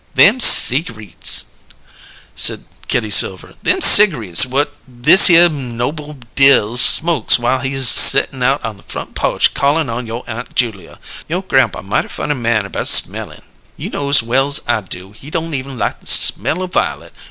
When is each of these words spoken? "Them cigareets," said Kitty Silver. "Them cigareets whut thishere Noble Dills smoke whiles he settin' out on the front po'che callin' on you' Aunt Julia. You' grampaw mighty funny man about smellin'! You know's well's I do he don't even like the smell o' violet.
"Them 0.15 0.39
cigareets," 0.39 1.43
said 2.35 2.65
Kitty 2.87 3.11
Silver. 3.11 3.53
"Them 3.61 3.81
cigareets 3.81 4.49
whut 4.49 4.73
thishere 4.89 5.47
Noble 5.47 6.17
Dills 6.33 6.81
smoke 6.81 7.31
whiles 7.33 7.61
he 7.61 7.77
settin' 7.77 8.41
out 8.41 8.65
on 8.65 8.77
the 8.77 8.81
front 8.89 9.13
po'che 9.13 9.53
callin' 9.53 9.89
on 9.89 10.07
you' 10.07 10.23
Aunt 10.25 10.55
Julia. 10.55 10.97
You' 11.29 11.43
grampaw 11.47 11.83
mighty 11.83 12.07
funny 12.07 12.33
man 12.33 12.65
about 12.65 12.87
smellin'! 12.87 13.43
You 13.77 13.91
know's 13.91 14.23
well's 14.23 14.61
I 14.67 14.81
do 14.81 15.11
he 15.11 15.29
don't 15.29 15.53
even 15.53 15.77
like 15.77 15.99
the 15.99 16.07
smell 16.07 16.63
o' 16.63 16.65
violet. 16.65 17.13